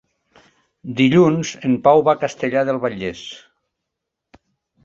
[1.01, 3.23] Dilluns en Pau va a Castellar del Vallès.